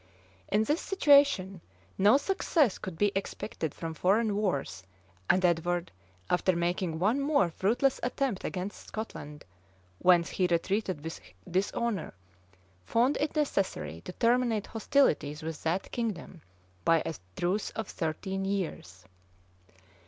[0.47, 1.61] In this situation,
[1.95, 4.81] no success could be expected from foreign wars;
[5.29, 5.91] and Edward,
[6.27, 9.45] after making one more fruitless attempt against Scotland,
[9.99, 12.15] whence he retreated with dishonor,
[12.83, 16.41] found it necessary to terminate hostilities with that kingdom,
[16.83, 19.05] by a truce of thirteen years.